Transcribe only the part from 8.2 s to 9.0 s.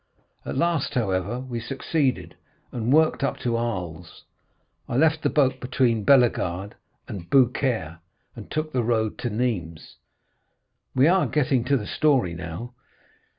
and took the